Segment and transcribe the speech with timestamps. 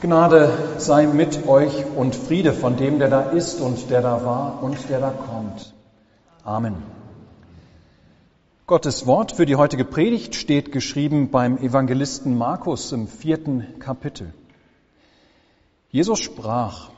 [0.00, 4.62] Gnade sei mit euch und Friede von dem, der da ist und der da war
[4.62, 5.74] und der da kommt.
[6.42, 6.76] Amen.
[8.66, 14.32] Gottes Wort für die heutige Predigt steht geschrieben beim Evangelisten Markus im vierten Kapitel.
[15.90, 16.88] Jesus sprach,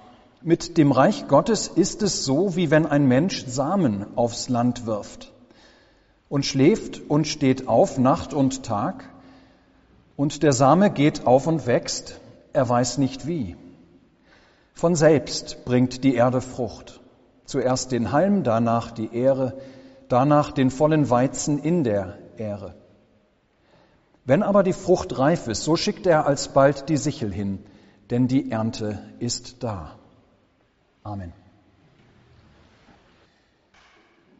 [0.40, 5.32] mit dem Reich Gottes ist es so, wie wenn ein Mensch Samen aufs Land wirft
[6.28, 9.08] und schläft und steht auf Nacht und Tag
[10.16, 12.20] und der Same geht auf und wächst,
[12.52, 13.56] er weiß nicht wie.
[14.74, 17.00] Von selbst bringt die Erde Frucht.
[17.44, 19.58] Zuerst den Halm, danach die Ähre,
[20.08, 22.74] danach den vollen Weizen in der Ähre.
[24.24, 27.58] Wenn aber die Frucht reif ist, so schickt er alsbald die Sichel hin,
[28.10, 29.98] denn die Ernte ist da.
[31.02, 31.32] Amen.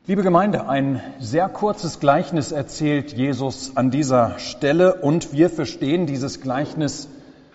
[0.06, 6.40] Liebe Gemeinde, ein sehr kurzes Gleichnis erzählt Jesus an dieser Stelle und wir verstehen dieses
[6.40, 7.08] Gleichnis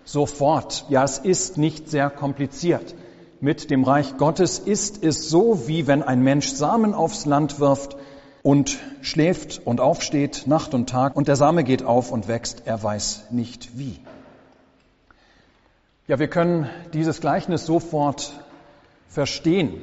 [0.08, 0.86] sofort.
[0.90, 2.96] Ja, es ist nicht sehr kompliziert.
[3.40, 7.98] Mit dem Reich Gottes ist es so, wie wenn ein Mensch Samen aufs Land wirft
[8.42, 12.82] und schläft und aufsteht Nacht und Tag und der Same geht auf und wächst, er
[12.82, 14.00] weiß nicht wie.
[16.08, 18.32] Ja, wir können dieses Gleichnis sofort
[19.10, 19.74] verstehen.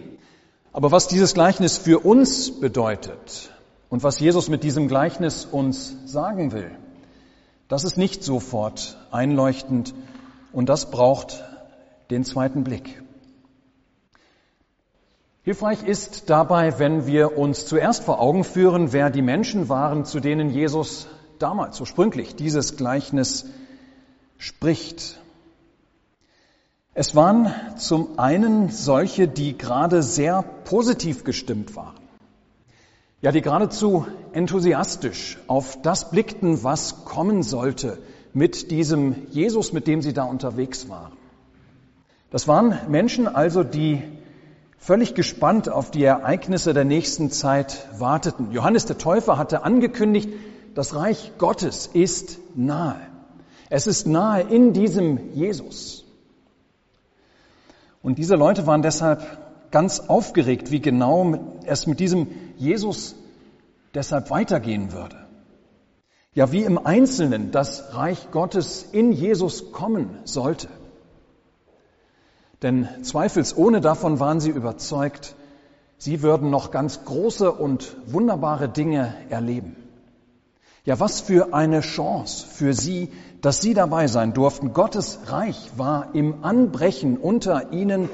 [0.73, 3.51] Aber was dieses Gleichnis für uns bedeutet
[3.91, 6.71] und was Jesus mit diesem Gleichnis uns sagen will,
[7.69, 9.95] das ist nicht sofort einleuchtend
[10.55, 11.45] und das braucht
[12.11, 13.03] den zweiten Blick.
[15.43, 20.21] Hilfreich ist dabei, wenn wir uns zuerst vor Augen führen, wer die Menschen waren, zu
[20.21, 21.07] denen Jesus
[21.39, 23.45] damals ursprünglich dieses Gleichnis
[24.39, 25.21] spricht.
[26.95, 31.99] Es waren zum einen solche, die gerade sehr positiv gestimmt waren.
[33.21, 37.99] Ja, die geradezu enthusiastisch auf das blickten, was kommen sollte,
[38.35, 41.13] mit diesem Jesus, mit dem sie da unterwegs waren.
[42.31, 44.03] Das waren Menschen also, die
[44.77, 48.51] völlig gespannt auf die Ereignisse der nächsten Zeit warteten.
[48.53, 50.29] Johannes der Täufer hatte angekündigt,
[50.75, 53.01] das Reich Gottes ist nahe.
[53.71, 56.05] Es ist nahe in diesem Jesus.
[58.03, 59.23] Und diese Leute waren deshalb
[59.71, 62.27] ganz aufgeregt, wie genau es mit diesem
[62.59, 63.15] Jesus
[63.95, 65.24] deshalb weitergehen würde.
[66.35, 70.69] Ja, wie im Einzelnen das Reich Gottes in Jesus kommen sollte.
[72.61, 75.37] Denn zweifelsohne davon waren sie überzeugt,
[75.97, 79.77] sie würden noch ganz große und wunderbare Dinge erleben.
[80.85, 84.73] Ja, was für eine Chance für sie, dass sie dabei sein durften.
[84.73, 88.11] Gottes Reich war im Anbrechen unter ihnen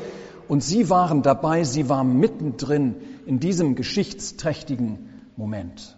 [0.47, 5.97] und sie waren dabei, sie waren mittendrin in diesem geschichtsträchtigen Moment.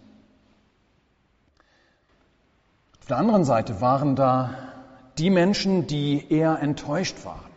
[3.02, 4.55] Auf der anderen Seite waren da
[5.19, 7.51] die Menschen, die eher enttäuscht waren,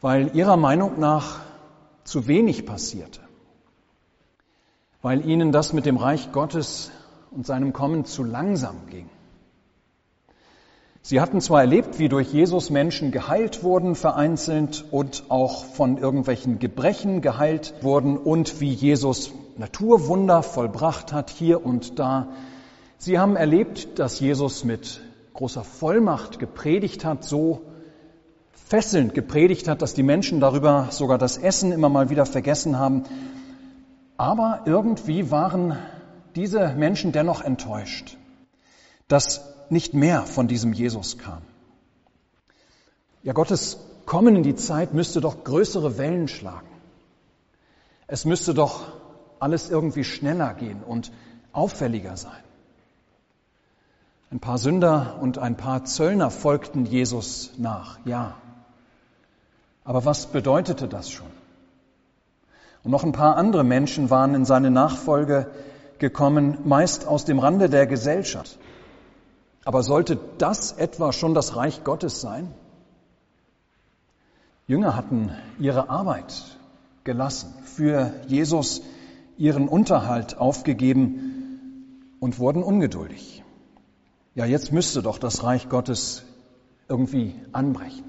[0.00, 1.38] weil ihrer Meinung nach
[2.02, 3.20] zu wenig passierte,
[5.02, 6.90] weil ihnen das mit dem Reich Gottes
[7.30, 9.08] und seinem Kommen zu langsam ging.
[11.02, 16.58] Sie hatten zwar erlebt, wie durch Jesus Menschen geheilt wurden, vereinzelt und auch von irgendwelchen
[16.58, 22.32] Gebrechen geheilt wurden und wie Jesus Naturwunder vollbracht hat hier und da,
[23.04, 25.00] Sie haben erlebt, dass Jesus mit
[25.34, 27.62] großer Vollmacht gepredigt hat, so
[28.52, 33.02] fesselnd gepredigt hat, dass die Menschen darüber sogar das Essen immer mal wieder vergessen haben.
[34.16, 35.76] Aber irgendwie waren
[36.36, 38.16] diese Menschen dennoch enttäuscht,
[39.08, 41.42] dass nicht mehr von diesem Jesus kam.
[43.24, 46.68] Ja, Gottes Kommen in die Zeit müsste doch größere Wellen schlagen.
[48.06, 48.92] Es müsste doch
[49.40, 51.10] alles irgendwie schneller gehen und
[51.52, 52.44] auffälliger sein.
[54.32, 58.36] Ein paar Sünder und ein paar Zöllner folgten Jesus nach, ja.
[59.84, 61.26] Aber was bedeutete das schon?
[62.82, 65.50] Und noch ein paar andere Menschen waren in seine Nachfolge
[65.98, 68.58] gekommen, meist aus dem Rande der Gesellschaft.
[69.66, 72.54] Aber sollte das etwa schon das Reich Gottes sein?
[74.66, 76.32] Jünger hatten ihre Arbeit
[77.04, 78.80] gelassen, für Jesus
[79.36, 83.41] ihren Unterhalt aufgegeben und wurden ungeduldig.
[84.34, 86.24] Ja, jetzt müsste doch das Reich Gottes
[86.88, 88.04] irgendwie anbrechen.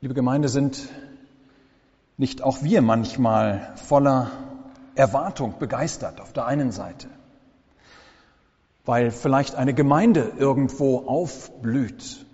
[0.00, 0.88] Liebe Gemeinde, sind
[2.16, 4.30] nicht auch wir manchmal voller
[4.94, 7.08] Erwartung begeistert auf der einen Seite,
[8.86, 12.24] weil vielleicht eine Gemeinde irgendwo aufblüht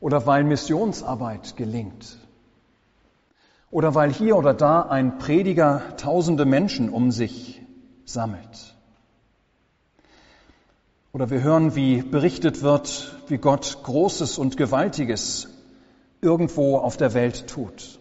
[0.00, 2.18] oder weil Missionsarbeit gelingt
[3.70, 7.62] oder weil hier oder da ein Prediger tausende Menschen um sich
[8.04, 8.73] sammelt.
[11.14, 15.48] Oder wir hören, wie berichtet wird, wie Gott Großes und Gewaltiges
[16.20, 18.00] irgendwo auf der Welt tut.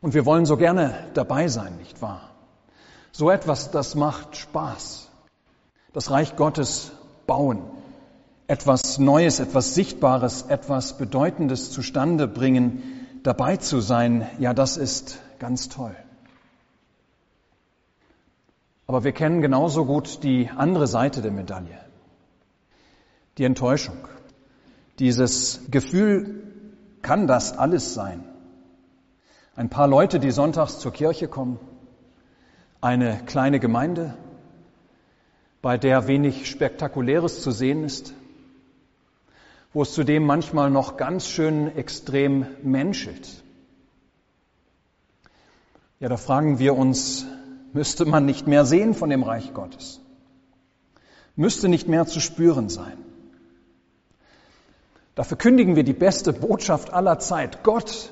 [0.00, 2.32] Und wir wollen so gerne dabei sein, nicht wahr?
[3.12, 5.08] So etwas, das macht Spaß.
[5.92, 6.90] Das Reich Gottes
[7.28, 7.62] bauen,
[8.48, 12.82] etwas Neues, etwas Sichtbares, etwas Bedeutendes zustande bringen,
[13.22, 15.94] dabei zu sein, ja, das ist ganz toll.
[18.88, 21.83] Aber wir kennen genauso gut die andere Seite der Medaille,
[23.38, 23.96] die Enttäuschung,
[24.98, 26.42] dieses Gefühl,
[27.02, 28.24] kann das alles sein?
[29.56, 31.58] Ein paar Leute, die sonntags zur Kirche kommen,
[32.80, 34.14] eine kleine Gemeinde,
[35.62, 38.14] bei der wenig Spektakuläres zu sehen ist,
[39.72, 43.42] wo es zudem manchmal noch ganz schön extrem menschelt.
[46.00, 47.26] Ja, da fragen wir uns,
[47.72, 50.00] müsste man nicht mehr sehen von dem Reich Gottes?
[51.34, 52.98] Müsste nicht mehr zu spüren sein?
[55.14, 57.62] Da verkündigen wir die beste Botschaft aller Zeit.
[57.62, 58.10] Gott,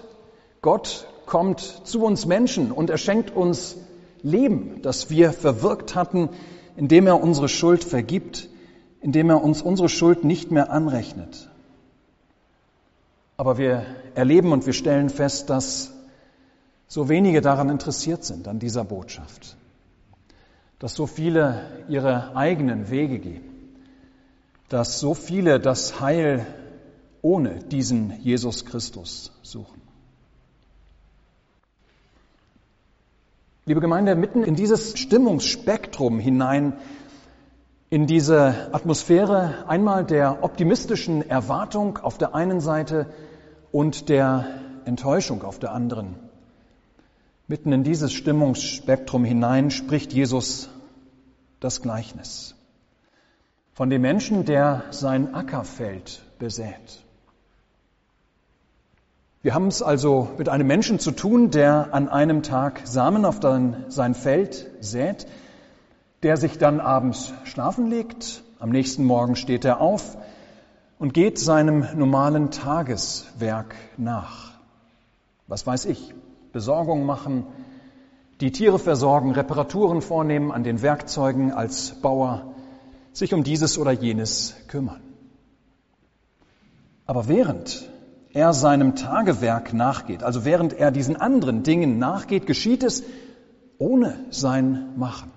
[0.60, 3.76] Gott kommt zu uns Menschen und er schenkt uns
[4.22, 6.28] Leben, das wir verwirkt hatten,
[6.76, 8.48] indem er unsere Schuld vergibt,
[9.00, 11.50] indem er uns unsere Schuld nicht mehr anrechnet.
[13.36, 13.84] Aber wir
[14.14, 15.92] erleben und wir stellen fest, dass
[16.86, 19.56] so wenige daran interessiert sind, an dieser Botschaft,
[20.78, 23.42] dass so viele ihre eigenen Wege gehen,
[24.68, 26.46] dass so viele das Heil
[27.22, 29.80] ohne diesen Jesus Christus suchen.
[33.64, 36.74] Liebe Gemeinde, mitten in dieses Stimmungsspektrum hinein,
[37.90, 43.06] in diese Atmosphäre einmal der optimistischen Erwartung auf der einen Seite
[43.70, 46.16] und der Enttäuschung auf der anderen.
[47.46, 50.68] Mitten in dieses Stimmungsspektrum hinein spricht Jesus
[51.60, 52.56] das Gleichnis
[53.72, 57.01] von dem Menschen, der sein Ackerfeld besät.
[59.42, 63.40] Wir haben es also mit einem Menschen zu tun, der an einem Tag Samen auf
[63.88, 65.26] sein Feld sät,
[66.22, 70.16] der sich dann abends schlafen legt, am nächsten Morgen steht er auf
[71.00, 74.52] und geht seinem normalen Tageswerk nach.
[75.48, 76.14] Was weiß ich,
[76.52, 77.44] Besorgung machen,
[78.40, 82.54] die Tiere versorgen, Reparaturen vornehmen an den Werkzeugen als Bauer,
[83.12, 85.00] sich um dieses oder jenes kümmern.
[87.06, 87.91] Aber während
[88.34, 93.04] er seinem Tagewerk nachgeht, also während er diesen anderen Dingen nachgeht, geschieht es
[93.78, 95.30] ohne sein Machen.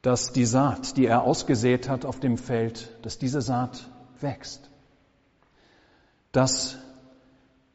[0.00, 3.88] Dass die Saat, die er ausgesät hat auf dem Feld, dass diese Saat
[4.20, 4.70] wächst.
[6.32, 6.78] Dass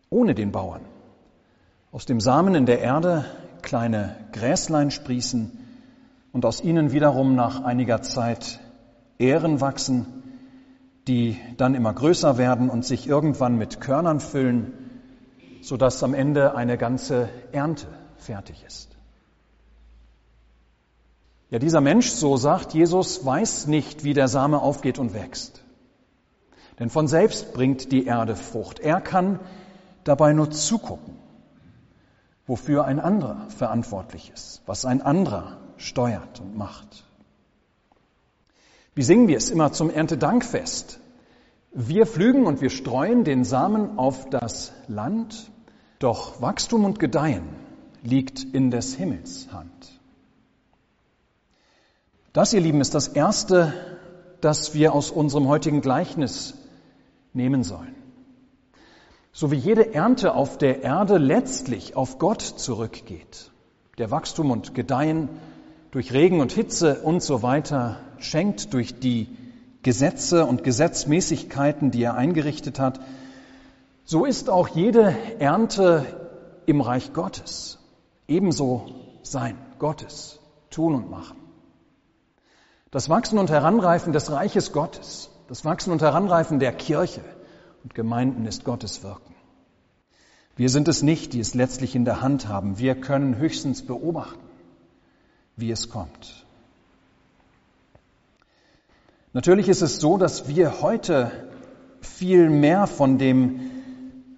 [0.10, 0.82] ohne den Bauern
[1.92, 3.26] aus dem Samen in der Erde
[3.62, 5.52] kleine Gräslein sprießen
[6.32, 8.60] und aus ihnen wiederum nach einiger Zeit
[9.20, 10.23] Ähren wachsen,
[11.08, 14.74] die dann immer größer werden und sich irgendwann mit Körnern füllen,
[15.62, 18.94] sodass am Ende eine ganze Ernte fertig ist.
[21.50, 25.64] Ja, dieser Mensch, so sagt Jesus, weiß nicht, wie der Same aufgeht und wächst.
[26.80, 28.80] Denn von selbst bringt die Erde Frucht.
[28.80, 29.40] Er kann
[30.04, 31.16] dabei nur zugucken,
[32.48, 37.06] wofür ein anderer verantwortlich ist, was ein anderer steuert und macht.
[38.96, 41.00] Wie singen wir es immer zum Erntedankfest?
[41.72, 45.50] Wir pflügen und wir streuen den Samen auf das Land,
[45.98, 47.44] doch Wachstum und Gedeihen
[48.04, 50.00] liegt in des Himmels Hand.
[52.34, 53.74] Das, ihr Lieben, ist das Erste,
[54.42, 56.54] das wir aus unserem heutigen Gleichnis
[57.34, 57.96] nehmen sollen.
[59.32, 63.52] So wie jede Ernte auf der Erde letztlich auf Gott zurückgeht,
[63.98, 65.30] der Wachstum und Gedeihen
[65.94, 69.28] durch Regen und Hitze und so weiter schenkt, durch die
[69.84, 73.00] Gesetze und Gesetzmäßigkeiten, die er eingerichtet hat,
[74.04, 76.04] so ist auch jede Ernte
[76.66, 77.78] im Reich Gottes
[78.28, 78.88] ebenso
[79.22, 80.40] sein, Gottes,
[80.72, 81.38] tun und machen.
[82.90, 87.22] Das Wachsen und Heranreifen des Reiches Gottes, das Wachsen und Heranreifen der Kirche
[87.84, 89.36] und Gemeinden ist Gottes Wirken.
[90.56, 92.80] Wir sind es nicht, die es letztlich in der Hand haben.
[92.80, 94.53] Wir können höchstens beobachten
[95.56, 96.46] wie es kommt.
[99.34, 101.32] Natürlich ist es so, dass wir heute
[102.02, 103.72] viel mehr von den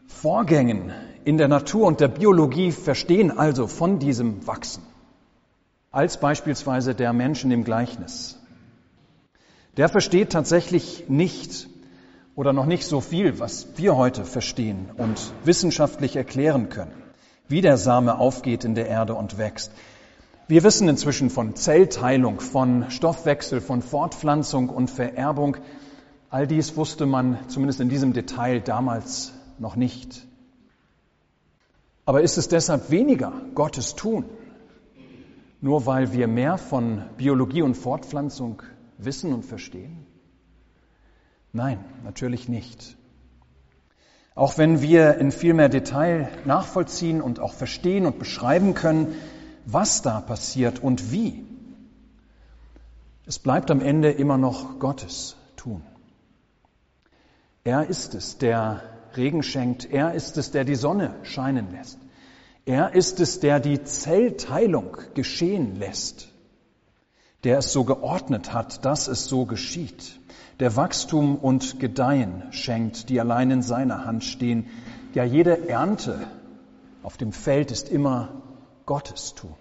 [0.07, 0.93] Vorgängen
[1.25, 4.83] in der Natur und der Biologie verstehen, also von diesem Wachsen,
[5.91, 8.39] als beispielsweise der Menschen im Gleichnis.
[9.75, 11.67] Der versteht tatsächlich nicht
[12.35, 16.93] oder noch nicht so viel, was wir heute verstehen und wissenschaftlich erklären können,
[17.47, 19.71] wie der Same aufgeht in der Erde und wächst.
[20.47, 25.57] Wir wissen inzwischen von Zellteilung, von Stoffwechsel, von Fortpflanzung und Vererbung.
[26.29, 30.27] All dies wusste man zumindest in diesem Detail damals noch nicht.
[32.05, 34.25] Aber ist es deshalb weniger Gottes Tun,
[35.61, 38.61] nur weil wir mehr von Biologie und Fortpflanzung
[38.99, 40.05] wissen und verstehen?
[41.53, 42.97] Nein, natürlich nicht.
[44.35, 49.15] Auch wenn wir in viel mehr Detail nachvollziehen und auch verstehen und beschreiben können,
[49.65, 51.45] was da passiert und wie,
[53.25, 55.81] es bleibt am Ende immer noch Gottes tun.
[57.63, 58.83] Er ist es, der
[59.17, 59.85] Regen schenkt.
[59.85, 61.97] Er ist es, der die Sonne scheinen lässt.
[62.65, 66.27] Er ist es, der die Zellteilung geschehen lässt.
[67.43, 70.19] Der es so geordnet hat, dass es so geschieht
[70.59, 74.67] der Wachstum und Gedeihen schenkt, die allein in seiner Hand stehen.
[75.13, 76.19] Ja, jede Ernte
[77.03, 78.41] auf dem Feld ist immer
[78.85, 79.55] Gottes tun.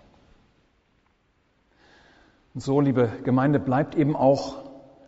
[2.54, 4.62] Und so, liebe Gemeinde, bleibt eben auch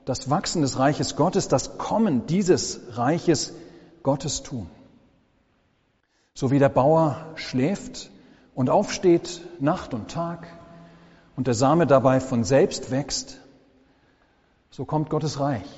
[0.05, 3.55] das Wachsen des Reiches Gottes, das Kommen dieses Reiches
[4.03, 4.69] Gottes tun.
[6.35, 8.11] So wie der Bauer schläft
[8.55, 10.47] und aufsteht Nacht und Tag
[11.37, 13.41] und der Same dabei von selbst wächst,
[14.71, 15.69] so kommt Gottes Reich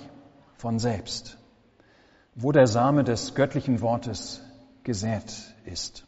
[0.57, 1.39] von selbst,
[2.35, 4.41] wo der Same des göttlichen Wortes
[4.83, 6.08] gesät ist.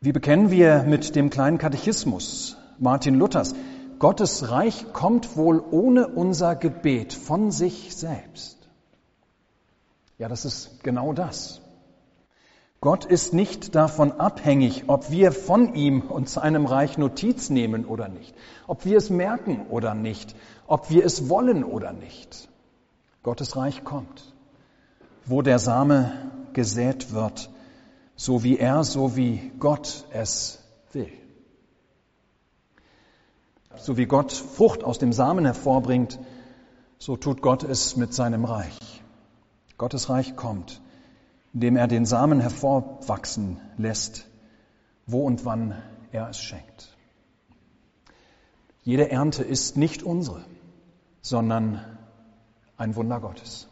[0.00, 3.56] Wie bekennen wir mit dem kleinen Katechismus Martin Luthers?
[3.98, 8.68] Gottes Reich kommt wohl ohne unser Gebet von sich selbst.
[10.16, 11.60] Ja, das ist genau das.
[12.80, 18.08] Gott ist nicht davon abhängig, ob wir von ihm und seinem Reich Notiz nehmen oder
[18.08, 18.36] nicht,
[18.68, 20.36] ob wir es merken oder nicht,
[20.68, 22.48] ob wir es wollen oder nicht.
[23.24, 24.32] Gottes Reich kommt,
[25.26, 26.12] wo der Same
[26.52, 27.50] gesät wird,
[28.18, 31.10] so wie er, so wie Gott es will.
[33.78, 36.18] So wie Gott Frucht aus dem Samen hervorbringt,
[36.98, 39.02] so tut Gott es mit seinem Reich.
[39.78, 40.82] Gottes Reich kommt
[41.58, 44.26] indem er den Samen hervorwachsen lässt,
[45.06, 45.74] wo und wann
[46.12, 46.96] er es schenkt.
[48.84, 50.44] Jede Ernte ist nicht unsere,
[51.20, 51.84] sondern
[52.76, 53.66] ein Wunder Gottes.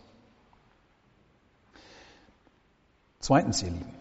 [3.20, 3.94] Zweitens, ihr Lieben,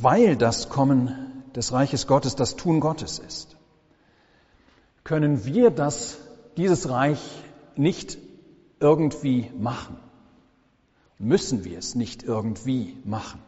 [0.00, 3.56] weil das Kommen des Reiches Gottes das Tun Gottes ist,
[5.04, 6.18] können wir das,
[6.56, 7.20] dieses Reich
[7.76, 8.18] nicht
[8.80, 9.96] irgendwie machen
[11.18, 13.40] müssen wir es nicht irgendwie machen.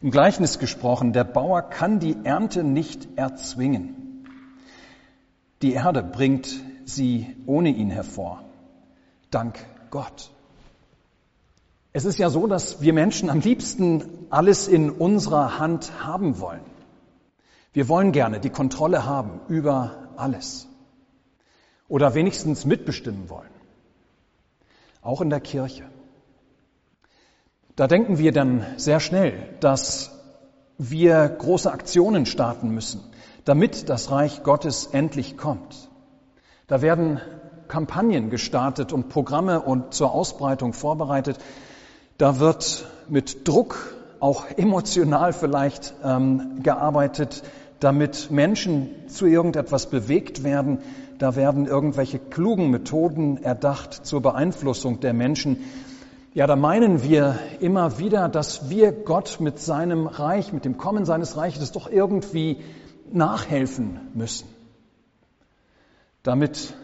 [0.00, 4.24] Im Gleichnis gesprochen, der Bauer kann die Ernte nicht erzwingen.
[5.62, 6.48] Die Erde bringt
[6.84, 8.44] sie ohne ihn hervor.
[9.30, 9.58] Dank
[9.90, 10.30] Gott.
[11.96, 16.60] Es ist ja so, dass wir Menschen am liebsten alles in unserer Hand haben wollen.
[17.72, 20.68] Wir wollen gerne die Kontrolle haben über alles.
[21.88, 23.48] Oder wenigstens mitbestimmen wollen.
[25.00, 25.84] Auch in der Kirche.
[27.76, 30.10] Da denken wir dann sehr schnell, dass
[30.76, 33.00] wir große Aktionen starten müssen,
[33.46, 35.88] damit das Reich Gottes endlich kommt.
[36.66, 37.22] Da werden
[37.68, 41.38] Kampagnen gestartet und Programme und zur Ausbreitung vorbereitet.
[42.18, 47.42] Da wird mit Druck, auch emotional vielleicht, ähm, gearbeitet,
[47.80, 50.78] damit Menschen zu irgendetwas bewegt werden.
[51.18, 55.58] Da werden irgendwelche klugen Methoden erdacht zur Beeinflussung der Menschen.
[56.32, 61.04] Ja, da meinen wir immer wieder, dass wir Gott mit seinem Reich, mit dem Kommen
[61.04, 62.62] seines Reiches doch irgendwie
[63.12, 64.48] nachhelfen müssen,
[66.22, 66.74] damit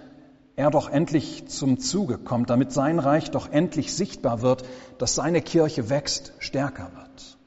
[0.57, 4.65] er doch endlich zum Zuge kommt, damit sein Reich doch endlich sichtbar wird,
[4.99, 7.39] dass seine Kirche wächst, stärker wird.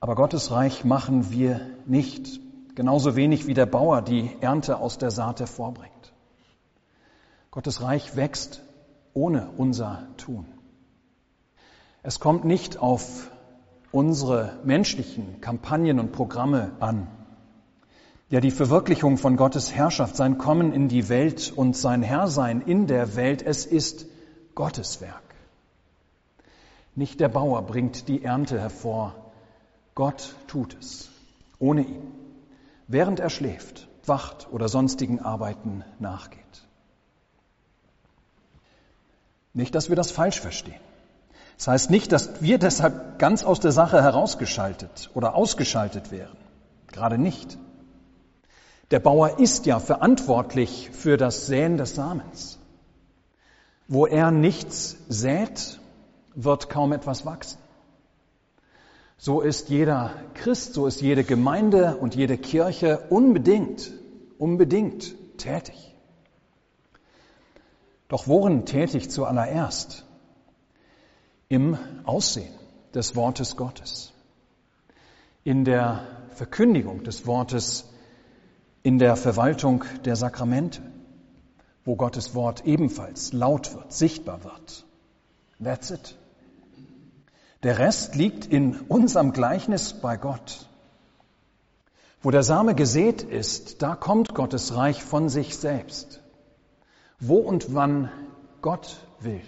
[0.00, 2.40] Aber Gottes Reich machen wir nicht,
[2.74, 6.12] genauso wenig wie der Bauer die Ernte aus der Saat hervorbringt.
[7.50, 8.62] Gottes Reich wächst
[9.14, 10.46] ohne unser Tun.
[12.02, 13.30] Es kommt nicht auf
[13.90, 17.08] unsere menschlichen Kampagnen und Programme an.
[18.28, 22.88] Ja, die Verwirklichung von Gottes Herrschaft, sein Kommen in die Welt und sein Herrsein in
[22.88, 24.06] der Welt, es ist
[24.56, 25.22] Gottes Werk.
[26.96, 29.14] Nicht der Bauer bringt die Ernte hervor,
[29.94, 31.08] Gott tut es,
[31.60, 32.12] ohne ihn,
[32.88, 36.40] während er schläft, wacht oder sonstigen Arbeiten nachgeht.
[39.54, 40.80] Nicht, dass wir das falsch verstehen.
[41.58, 46.36] Das heißt nicht, dass wir deshalb ganz aus der Sache herausgeschaltet oder ausgeschaltet wären.
[46.88, 47.56] Gerade nicht.
[48.90, 52.58] Der Bauer ist ja verantwortlich für das Säen des Samens.
[53.88, 55.80] Wo er nichts sät,
[56.34, 57.58] wird kaum etwas wachsen.
[59.18, 63.90] so ist jeder Christ, so ist jede Gemeinde und jede Kirche unbedingt,
[64.38, 65.94] unbedingt tätig.
[68.08, 70.04] Doch worin tätig zuallererst?
[71.48, 72.54] Im Aussehen
[72.94, 74.12] des Wortes Gottes,
[75.44, 77.88] in der Verkündigung des Wortes,
[78.86, 80.80] in der Verwaltung der Sakramente,
[81.84, 84.86] wo Gottes Wort ebenfalls laut wird, sichtbar wird.
[85.60, 86.16] That's it.
[87.64, 90.68] Der Rest liegt in unserem Gleichnis bei Gott.
[92.22, 96.22] Wo der Same gesät ist, da kommt Gottes Reich von sich selbst.
[97.18, 98.08] Wo und wann
[98.62, 99.42] Gott will.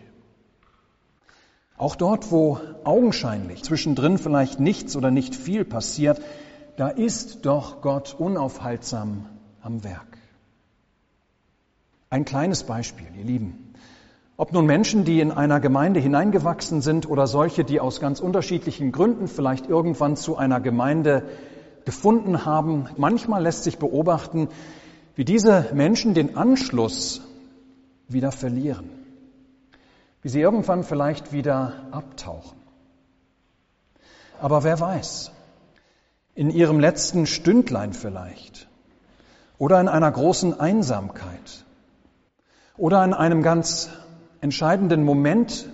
[1.76, 6.20] Auch dort, wo augenscheinlich zwischendrin vielleicht nichts oder nicht viel passiert,
[6.78, 9.26] da ist doch Gott unaufhaltsam
[9.60, 10.16] am Werk.
[12.08, 13.74] Ein kleines Beispiel, ihr Lieben.
[14.36, 18.92] Ob nun Menschen, die in einer Gemeinde hineingewachsen sind oder solche, die aus ganz unterschiedlichen
[18.92, 21.24] Gründen vielleicht irgendwann zu einer Gemeinde
[21.84, 24.48] gefunden haben, manchmal lässt sich beobachten,
[25.16, 27.22] wie diese Menschen den Anschluss
[28.06, 28.88] wieder verlieren,
[30.22, 32.56] wie sie irgendwann vielleicht wieder abtauchen.
[34.40, 35.32] Aber wer weiß,
[36.38, 38.68] in ihrem letzten Stündlein vielleicht
[39.58, 41.64] oder in einer großen Einsamkeit
[42.76, 43.90] oder in einem ganz
[44.40, 45.68] entscheidenden Moment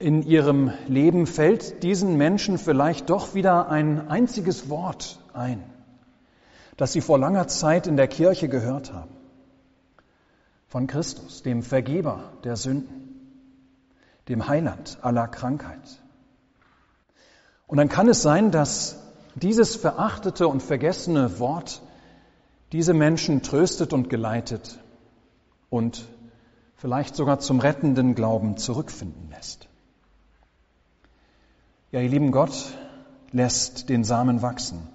[0.00, 5.62] in ihrem Leben fällt diesen Menschen vielleicht doch wieder ein einziges Wort ein,
[6.76, 9.12] das sie vor langer Zeit in der Kirche gehört haben.
[10.66, 13.30] Von Christus, dem Vergeber der Sünden,
[14.28, 16.02] dem Heiland aller Krankheit.
[17.68, 19.01] Und dann kann es sein, dass
[19.34, 21.82] dieses verachtete und vergessene Wort
[22.72, 24.78] diese Menschen tröstet und geleitet
[25.68, 26.06] und
[26.76, 29.68] vielleicht sogar zum rettenden Glauben zurückfinden lässt.
[31.90, 32.72] Ja, ihr lieben Gott
[33.32, 34.88] lässt den Samen wachsen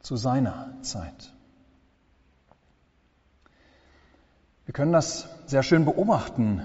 [0.00, 1.32] zu seiner Zeit.
[4.64, 6.62] Wir können das sehr schön beobachten,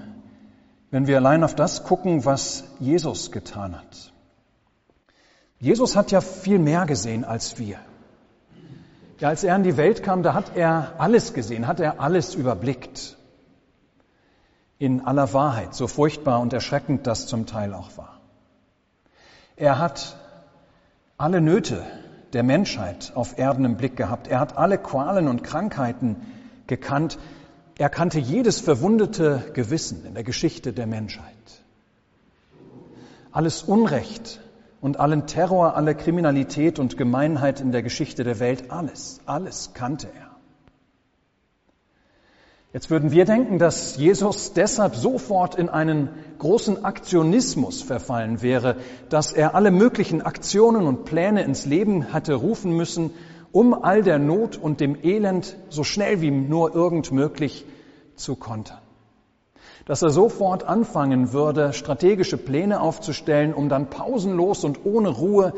[0.90, 4.12] wenn wir allein auf das gucken, was Jesus getan hat.
[5.60, 7.78] Jesus hat ja viel mehr gesehen als wir.
[9.18, 12.34] Ja, als er in die Welt kam, da hat er alles gesehen, hat er alles
[12.34, 13.16] überblickt
[14.78, 18.20] in aller Wahrheit, so furchtbar und erschreckend das zum Teil auch war.
[19.56, 20.16] Er hat
[21.16, 21.82] alle Nöte
[22.32, 24.28] der Menschheit auf Erden im Blick gehabt.
[24.28, 26.14] Er hat alle Qualen und Krankheiten
[26.68, 27.18] gekannt.
[27.76, 31.24] Er kannte jedes verwundete Gewissen in der Geschichte der Menschheit.
[33.32, 34.40] Alles Unrecht
[34.80, 40.08] und allen Terror, alle Kriminalität und Gemeinheit in der Geschichte der Welt, alles, alles kannte
[40.08, 40.28] er.
[42.74, 48.76] Jetzt würden wir denken, dass Jesus deshalb sofort in einen großen Aktionismus verfallen wäre,
[49.08, 53.10] dass er alle möglichen Aktionen und Pläne ins Leben hatte rufen müssen,
[53.52, 57.64] um all der Not und dem Elend so schnell wie nur irgend möglich
[58.16, 58.78] zu kontern.
[59.88, 65.54] Dass er sofort anfangen würde, strategische Pläne aufzustellen, um dann pausenlos und ohne Ruhe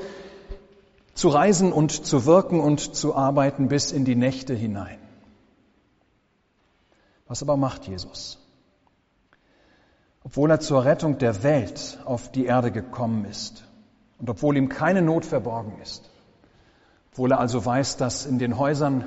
[1.15, 5.01] zu reisen und zu wirken und zu arbeiten bis in die Nächte hinein.
[7.27, 8.39] Was aber macht Jesus?
[10.23, 13.65] Obwohl er zur Rettung der Welt auf die Erde gekommen ist
[14.21, 16.09] und obwohl ihm keine Not verborgen ist,
[17.11, 19.07] obwohl er also weiß, dass in den Häusern,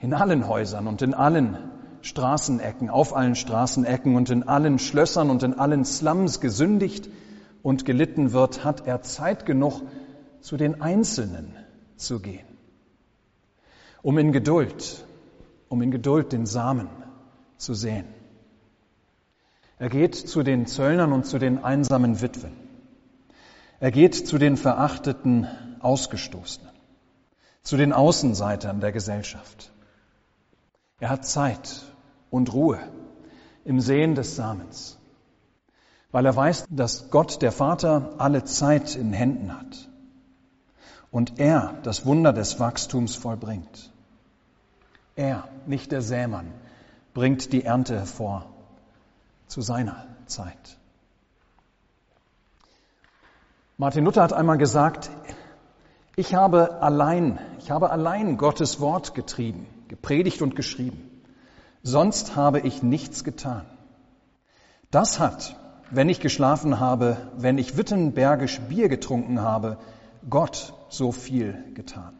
[0.00, 1.56] in allen Häusern und in allen
[2.02, 7.08] Straßenecken, auf allen Straßenecken und in allen Schlössern und in allen Slums gesündigt
[7.62, 9.82] und gelitten wird, hat er Zeit genug,
[10.40, 11.54] zu den Einzelnen
[11.96, 12.46] zu gehen,
[14.02, 15.04] um in Geduld,
[15.68, 16.88] um in Geduld den Samen
[17.56, 18.06] zu sehen.
[19.78, 22.52] Er geht zu den Zöllnern und zu den einsamen Witwen.
[23.80, 25.46] Er geht zu den verachteten
[25.80, 26.72] Ausgestoßenen,
[27.62, 29.72] zu den Außenseitern der Gesellschaft.
[30.98, 31.89] Er hat Zeit
[32.30, 32.78] und Ruhe
[33.64, 34.98] im Sehen des Samens,
[36.12, 39.88] weil er weiß, dass Gott, der Vater, alle Zeit in Händen hat
[41.10, 43.90] und er das Wunder des Wachstums vollbringt.
[45.16, 46.52] Er, nicht der Sämann,
[47.14, 48.46] bringt die Ernte hervor
[49.46, 50.78] zu seiner Zeit.
[53.76, 55.10] Martin Luther hat einmal gesagt,
[56.14, 61.09] ich habe allein, ich habe allein Gottes Wort getrieben, gepredigt und geschrieben.
[61.82, 63.64] Sonst habe ich nichts getan.
[64.90, 65.56] Das hat,
[65.90, 69.78] wenn ich geschlafen habe, wenn ich wittenbergisch Bier getrunken habe,
[70.28, 72.12] Gott so viel getan.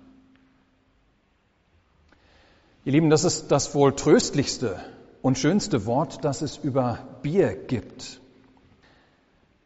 [2.84, 4.80] Ihr Lieben, das ist das wohl tröstlichste
[5.20, 8.20] und schönste Wort, das es über Bier gibt.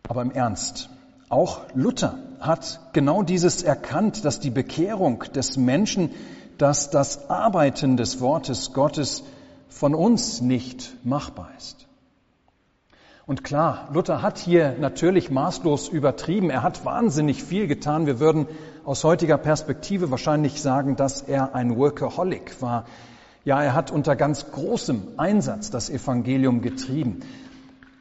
[0.09, 0.90] Aber im Ernst,
[1.28, 6.11] Auch Luther hat genau dieses erkannt, dass die Bekehrung des Menschen,
[6.59, 9.24] dass das Arbeiten des Wortes Gottes
[9.68, 11.87] von uns nicht machbar ist.
[13.27, 16.50] Und klar, Luther hat hier natürlich maßlos übertrieben.
[16.50, 18.07] Er hat wahnsinnig viel getan.
[18.07, 18.46] Wir würden
[18.85, 22.85] aus heutiger Perspektive wahrscheinlich sagen, dass er ein Workaholic war.
[23.44, 27.20] Ja, er hat unter ganz großem Einsatz das Evangelium getrieben.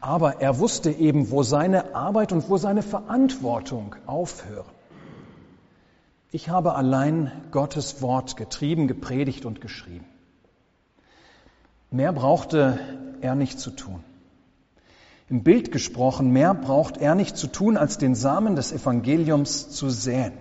[0.02, 4.65] Aber er wusste eben, wo seine Arbeit und wo seine Verantwortung aufhören.
[6.32, 10.06] Ich habe allein Gottes Wort getrieben, gepredigt und geschrieben.
[11.93, 12.79] Mehr brauchte
[13.21, 14.03] er nicht zu tun.
[15.29, 19.91] Im Bild gesprochen, mehr braucht er nicht zu tun, als den Samen des Evangeliums zu
[19.91, 20.34] säen.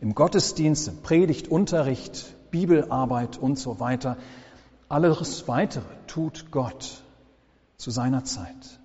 [0.00, 4.16] Im Gottesdienst, im Predigt, Unterricht, Bibelarbeit und so weiter.
[4.88, 7.02] Alles weitere tut Gott
[7.78, 8.78] zu seiner Zeit.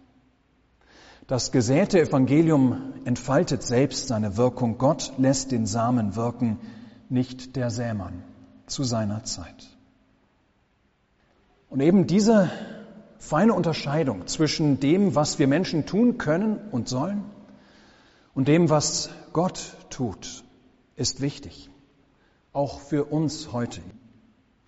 [1.27, 4.79] Das gesäte Evangelium entfaltet selbst seine Wirkung.
[4.79, 6.57] Gott lässt den Samen wirken,
[7.09, 8.23] nicht der Sämann
[8.65, 9.76] zu seiner Zeit.
[11.69, 12.49] Und eben diese
[13.19, 17.23] feine Unterscheidung zwischen dem, was wir Menschen tun können und sollen,
[18.33, 20.43] und dem, was Gott tut,
[20.95, 21.71] ist wichtig.
[22.53, 23.81] Auch für uns heute.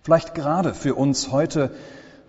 [0.02, 1.72] Vielleicht gerade für uns heute,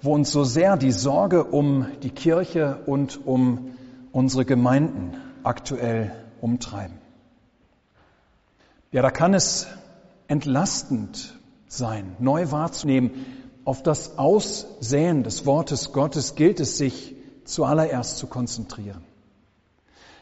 [0.01, 3.71] wo uns so sehr die Sorge um die Kirche und um
[4.11, 6.97] unsere Gemeinden aktuell umtreiben.
[8.91, 9.67] Ja, da kann es
[10.27, 13.25] entlastend sein, neu wahrzunehmen,
[13.63, 19.03] auf das Aussäen des Wortes Gottes gilt es sich zuallererst zu konzentrieren.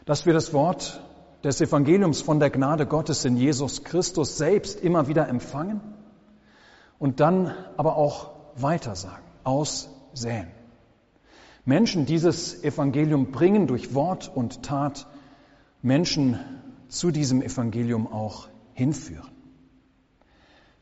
[0.04, 1.02] Dass wir das Wort
[1.42, 5.80] des Evangeliums von der Gnade Gottes in Jesus Christus selbst immer wieder empfangen
[6.98, 10.48] und dann aber auch weitersagen, aussäen.
[11.64, 15.06] Menschen dieses Evangelium bringen durch Wort und Tat
[15.82, 16.38] Menschen
[16.88, 19.30] zu diesem Evangelium auch hinführen.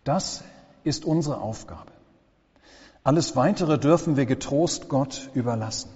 [0.05, 0.42] Das
[0.85, 1.98] ist unsere Aufgabe.
[3.09, 5.88] Alles Weitere dürfen wir getrost Gott überlassen.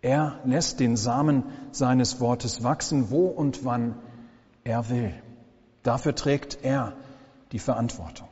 [0.00, 3.96] Er lässt den Samen seines Wortes wachsen, wo und wann
[4.64, 5.12] er will.
[5.82, 6.94] Dafür trägt er
[7.52, 8.26] die Verantwortung.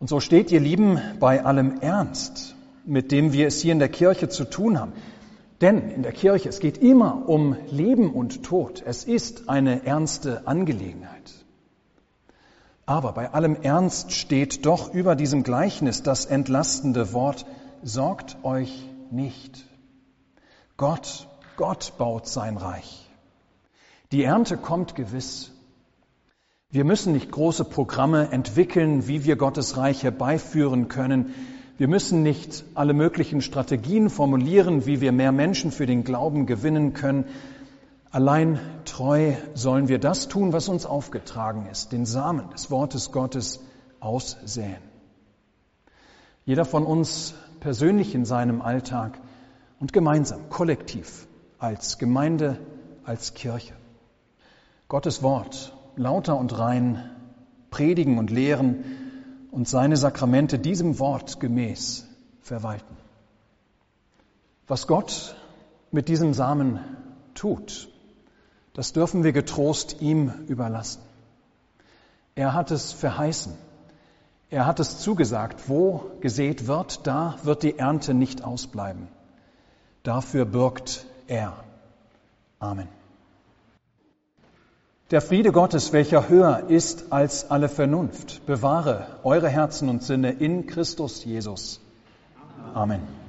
[0.00, 3.88] Und so steht ihr Lieben bei allem Ernst, mit dem wir es hier in der
[3.88, 4.94] Kirche zu tun haben.
[5.60, 8.82] Denn in der Kirche, es geht immer um Leben und Tod.
[8.84, 11.39] Es ist eine ernste Angelegenheit.
[12.90, 17.46] Aber bei allem Ernst steht doch über diesem Gleichnis das entlastende Wort,
[17.84, 19.64] sorgt euch nicht.
[20.76, 23.08] Gott, Gott baut sein Reich.
[24.10, 25.52] Die Ernte kommt gewiss.
[26.70, 31.32] Wir müssen nicht große Programme entwickeln, wie wir Gottes Reich herbeiführen können.
[31.78, 36.92] Wir müssen nicht alle möglichen Strategien formulieren, wie wir mehr Menschen für den Glauben gewinnen
[36.92, 37.26] können.
[38.12, 43.60] Allein treu sollen wir das tun, was uns aufgetragen ist, den Samen des Wortes Gottes
[44.00, 44.82] aussäen.
[46.44, 49.20] Jeder von uns persönlich in seinem Alltag
[49.78, 51.28] und gemeinsam, kollektiv,
[51.60, 52.58] als Gemeinde,
[53.04, 53.74] als Kirche.
[54.88, 57.10] Gottes Wort, lauter und rein,
[57.70, 58.82] predigen und lehren
[59.52, 62.08] und seine Sakramente diesem Wort gemäß
[62.40, 62.96] verwalten.
[64.66, 65.36] Was Gott
[65.92, 66.80] mit diesem Samen
[67.34, 67.89] tut,
[68.74, 71.02] das dürfen wir getrost ihm überlassen.
[72.34, 73.52] Er hat es verheißen.
[74.50, 75.68] Er hat es zugesagt.
[75.68, 79.08] Wo gesät wird, da wird die Ernte nicht ausbleiben.
[80.02, 81.52] Dafür bürgt er.
[82.58, 82.88] Amen.
[85.10, 90.66] Der Friede Gottes, welcher höher ist als alle Vernunft, bewahre eure Herzen und Sinne in
[90.66, 91.80] Christus Jesus.
[92.74, 93.19] Amen.